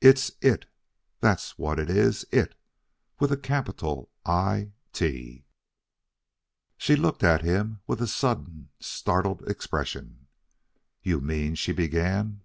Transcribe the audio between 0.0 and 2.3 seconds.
It's IT, that's what it is